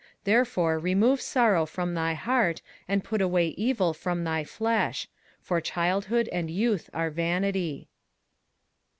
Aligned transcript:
21:011:010 0.01 0.09
Therefore 0.23 0.79
remove 0.79 1.21
sorrow 1.21 1.65
from 1.67 1.93
thy 1.93 2.15
heart, 2.15 2.63
and 2.87 3.03
put 3.03 3.21
away 3.21 3.49
evil 3.49 3.93
from 3.93 4.23
thy 4.23 4.43
flesh: 4.43 5.07
for 5.39 5.61
childhood 5.61 6.27
and 6.31 6.49
youth 6.49 6.89
are 6.91 7.11
vanity. 7.11 7.87